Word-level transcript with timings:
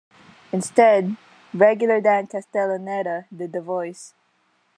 Instead, 0.51 1.15
regular 1.53 2.01
Dan 2.01 2.25
Castellaneta 2.25 3.27
did 3.31 3.53
the 3.53 3.61
voice. 3.61 4.15